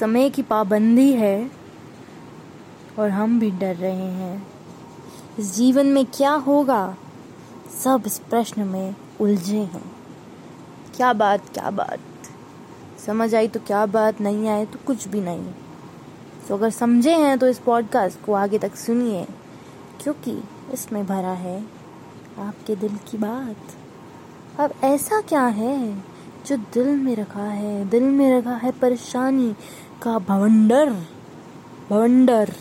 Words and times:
समय 0.00 0.30
की 0.30 0.42
पाबंदी 0.42 1.12
है 1.12 1.50
और 2.98 3.10
हम 3.10 3.38
भी 3.40 3.50
डर 3.50 3.74
रहे 3.76 4.10
हैं। 4.12 4.46
इस 5.38 5.54
जीवन 5.54 5.86
में 5.86 6.04
क्या 6.06 6.32
होगा? 6.32 6.96
सब 7.84 8.02
इस 8.06 8.18
प्रश्न 8.18 8.62
में 8.62 8.94
उलझे 9.20 9.58
हैं। 9.58 9.84
क्या 10.96 11.12
बात 11.12 11.48
क्या 11.54 11.70
बात। 11.70 11.98
समझ 13.06 13.34
आई 13.34 13.48
तो 13.48 13.60
क्या 13.60 13.84
बात, 13.86 14.20
नहीं 14.20 14.48
आए 14.48 14.64
तो 14.66 14.78
कुछ 14.86 15.06
भी 15.08 15.20
नहीं। 15.20 15.52
तो 16.48 16.54
अगर 16.54 16.70
समझे 16.70 17.14
हैं 17.14 17.38
तो 17.38 17.48
इस 17.48 17.58
पॉडकास्ट 17.58 18.24
को 18.24 18.32
आगे 18.32 18.58
तक 18.58 18.76
सुनिए, 18.76 19.24
क्योंकि 20.02 20.38
इसमें 20.72 21.06
भरा 21.06 21.32
है 21.38 21.60
आपके 22.38 22.76
दिल 22.76 22.96
की 23.10 23.18
बात। 23.18 24.60
अब 24.60 24.74
ऐसा 24.84 25.20
क्या 25.20 25.44
है 25.44 25.94
जो 26.46 26.56
दिल 26.74 26.88
में 26.96 27.14
रखा 27.16 27.44
है? 27.44 27.88
दिल 27.88 28.02
में 28.02 28.38
रखा 28.38 28.54
है 28.56 28.70
परेशानी 28.72 29.54
का 30.02 30.18
भवंडर 30.18 30.90
भवंडर, 31.90 32.54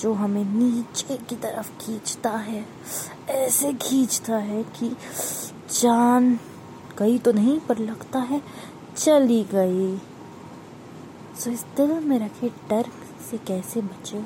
जो 0.00 0.12
हमें 0.12 0.44
नीचे 0.44 1.16
की 1.16 1.36
तरफ़ 1.36 1.70
खींचता 1.78 2.30
है। 2.30 2.66
ऐसे 3.28 3.72
खींचता 3.72 4.36
है 4.36 4.62
कि 4.62 4.96
जान 5.80 6.38
गई 6.98 7.18
तो 7.18 7.32
नहीं, 7.32 7.60
पर 7.60 7.78
लगता 7.78 8.18
है 8.18 8.42
चली 8.96 9.44
गई। 9.44 9.98
सो 11.40 11.50
इस 11.50 11.64
दिल 11.76 11.92
में 11.92 12.18
रखे 12.18 12.48
डर 12.48 12.84
से 13.30 13.38
कैसे 13.38 13.80
बचे? 13.80 14.22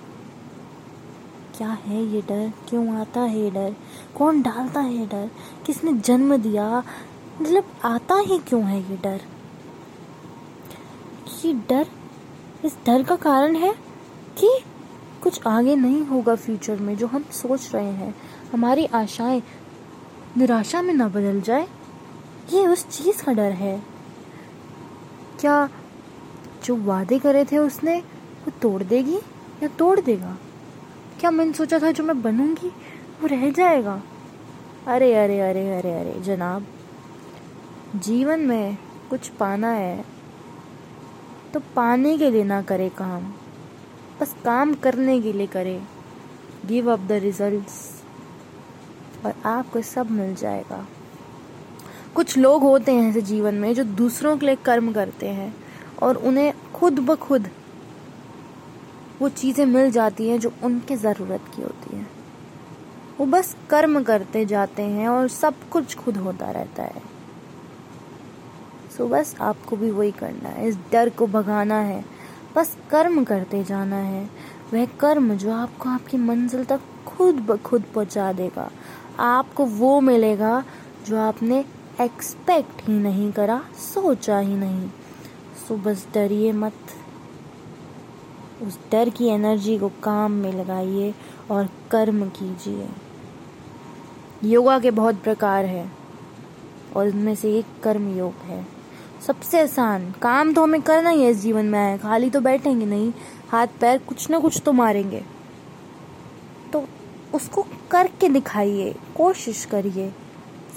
क्या 1.57 1.69
है 1.69 2.05
ये 2.05 2.21
डर? 2.21 2.53
क्यों 2.69 2.89
आता 2.97 3.21
है 3.21 3.51
डर? 3.51 3.77
कौन 4.19 4.43
डालता 4.43 4.81
है 4.81 5.07
डर? 5.07 5.31
किसने 5.67 5.93
जन्म 5.93 6.37
दिया? 6.37 6.83
मतलब 7.43 7.65
आता 7.85 8.15
ही 8.15 8.39
क्यों 8.39 8.63
है 8.63 8.91
ये 8.91 8.97
डर? 8.97 9.21
ये 11.45 11.53
डर 11.53 11.87
इस 12.65 12.77
डर 12.87 13.03
का 13.03 13.17
कारण 13.17 13.57
है 13.57 13.73
कि 14.39 14.59
कुछ 15.23 15.47
आगे 15.47 15.77
नहीं 15.77 16.07
होगा 16.07 16.35
फ्यूचर 16.35 16.77
में, 16.77 16.97
जो 16.97 17.07
हम 17.07 17.23
सोच 17.23 17.75
रहे 17.75 17.91
हैं। 17.91 18.15
हमारी 18.53 18.87
आशाएँ 18.87 19.43
निराशा 20.37 20.83
में 20.83 20.95
ना 20.95 21.09
बदल 21.09 21.41
जाए। 21.41 21.69
ये 22.53 22.67
उस 22.67 22.87
चीज़ 22.89 23.25
का 23.25 23.33
डर 23.33 23.53
है। 23.53 23.83
क्या 25.41 25.69
जो 26.65 26.77
वादे 26.77 27.19
करे 27.19 27.45
थे 27.45 27.59
उसने, 27.59 27.99
वो 28.45 28.53
तोड़ 28.63 28.83
देगी 28.83 29.17
या 29.63 29.69
तोड़ 29.69 30.01
देगा? 30.01 30.39
क्या 31.21 31.31
मैंने 31.31 31.53
सोचा 31.53 31.79
था 31.79 31.91
जो 31.91 32.05
मैं 32.05 32.23
बनूँगी, 32.23 32.69
वो 33.21 33.27
रह 33.27 33.51
जाएगा? 33.51 34.03
अरे 34.87 35.15
अरे 35.15 35.41
अरे 35.41 35.79
अरे 35.79 35.93
अरे, 35.93 36.21
जनाब, 36.21 36.67
जीवन 37.97 38.41
में 38.41 38.79
कुछ 39.11 39.29
पाना 39.29 39.71
है। 39.71 40.16
तो 41.57 41.61
पाने 41.77 42.17
के 42.19 42.31
लिए 42.31 42.45
ना 42.45 42.63
करे 42.63 42.89
काम। 42.89 43.23
बस 44.21 44.35
काम 44.45 44.75
करने 44.75 45.21
के 45.21 45.33
लिए 45.33 45.47
करे। 45.47 45.81
गिव 46.67 46.93
अप 46.93 47.01
द 47.01 47.13
रिजल्ट्स 47.13 47.79
और 49.27 49.35
आपको 49.45 49.83
सब 49.83 50.11
मिल 50.11 50.35
जाएगा। 50.35 50.87
कुछ 52.15 52.37
लोग 52.39 52.63
होते 52.63 52.93
हैं 52.93 53.09
ऐसे 53.11 53.23
जीवन 53.23 53.55
में 53.55 53.75
जो 53.75 53.85
दूसरों 53.85 54.37
के 54.39 54.47
लिए 54.47 54.57
कर्म 54.57 54.93
करते 54.93 55.29
हैं 55.29 55.55
और 56.03 56.17
उन्हें 56.17 56.53
खुद 56.75 56.99
ब 56.99 57.17
खुद 57.17 57.49
वो 59.21 59.29
चीज़ें 59.29 59.67
मिल 59.67 59.91
जाती 59.91 60.29
हैं 60.29 60.41
जो 60.41 60.53
उनके 60.65 60.97
ज़रूरत 60.97 61.51
की 61.57 61.63
होती 61.63 61.97
हैं। 61.97 62.09
वो 63.21 63.27
बस 63.27 63.57
कर्म 63.71 64.03
करते 64.03 64.45
जाते 64.45 64.83
हैं 64.83 65.09
और 65.09 65.29
सब 65.29 65.69
कुछ 65.71 65.97
खुद 65.97 66.17
होता 66.17 66.51
रहता 66.51 66.83
है। 66.83 67.16
सो 68.97 69.09
बस 69.09 69.37
आपको 69.41 69.77
भी 69.77 69.91
वही 69.91 70.11
करना 70.11 70.49
है। 70.49 70.69
इस 70.69 70.79
डर 70.93 71.09
को 71.09 71.27
भगाना 71.27 71.75
है। 71.75 72.05
बस 72.57 72.77
कर्म 72.91 73.25
करते 73.25 73.65
जाना 73.65 73.97
है। 73.97 74.31
वह 74.73 74.87
कर्म 74.87 75.35
जो 75.35 75.53
आपको 75.53 75.89
आपकी 75.89 76.17
मंजिल 76.17 76.65
तक 76.65 76.81
खुद 77.07 77.35
ब, 77.35 77.57
खुद 77.57 77.83
पहुँचा 77.95 78.33
देगा। 78.33 78.71
आपको 79.19 79.65
वो 79.65 80.01
मिलेगा 80.01 80.65
जो 81.07 81.21
आपने 81.21 81.65
एक्सपेक्ट 82.01 82.89
ही 82.89 82.99
नहीं 82.99 83.33
करा, 83.33 83.65
सोचा 83.95 84.39
ही 84.39 84.57
नहीं। 84.57 84.89
सो 85.69 85.77
बस 85.77 86.07
डरिए 86.15 86.53
मत। 86.53 86.73
उस 88.63 88.79
डर 88.93 89.09
की 89.09 89.27
एनर्जी 89.27 89.79
को 89.79 89.89
काम 89.89 90.33
में 90.33 90.53
लगाइए 90.53 91.15
और 91.51 91.69
कर्म 91.91 92.29
कीजिए। 92.29 92.89
योगा 94.45 94.79
के 94.79 94.91
बहुत 94.91 95.15
प्रकार 95.15 95.65
है 95.65 95.91
और 96.97 97.09
इनमें 97.09 97.35
से 97.35 97.59
एक 97.59 97.67
कर्म 97.83 98.17
योग 98.19 98.33
है। 98.33 98.76
सबसे 99.23 99.61
आसान। 99.61 100.13
काम 100.13 100.55
तो 100.55 100.63
हमें 100.63 100.83
करना 100.83 101.11
ही 101.11 101.23
है 101.23 101.31
इस 101.31 101.37
जीवन 101.37 101.65
में 101.65 101.79
आए। 101.79 101.99
खाली 101.99 102.31
तो 102.31 102.41
बैठेंगे 102.41 102.87
नहीं। 102.87 103.13
हाथ, 103.49 103.67
पैर 103.81 103.99
कुछ 103.99 104.31
ना 104.31 104.39
कुछ 104.39 104.63
तो 104.65 104.73
मारेंगे। 104.73 105.25
तो 106.73 106.89
उसको 107.35 107.67
करके 107.91 108.29
दिखाइए। 108.29 108.95
कोशिश 109.17 109.65
करिए। 109.65 110.15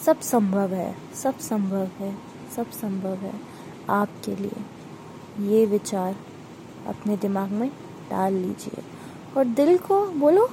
सब 0.06 0.20
संभव 0.20 0.74
है। 0.74 0.96
सब 1.16 1.40
संभव 1.40 2.04
है। 2.04 2.18
सब 2.56 2.72
संभव 2.72 3.14
है 3.14 3.34
आपके 3.90 4.36
लिए। 4.36 4.62
ये 5.40 5.66
विचार 5.66 6.16
अपने 6.88 7.18
दिमाग 7.18 7.50
में 7.50 7.70
डाल 8.10 8.34
लीजिए। 8.34 8.84
और 9.38 9.46
दिल 9.46 9.78
को 9.78 10.08
बोलो, 10.08 10.50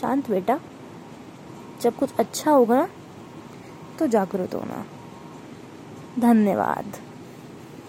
शांत 0.00 0.30
बेटा, 0.30 0.60
जब 1.80 1.96
कुछ 1.96 2.10
अच्छा 2.18 2.50
होगा 2.50 2.76
ना 2.76 2.88
तो 3.98 4.06
जागरूक 4.06 4.54
होना। 4.54 4.84
धन्यवाद। 6.20 6.84